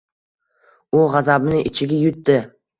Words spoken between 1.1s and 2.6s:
g‘azabini ichiga yutdi.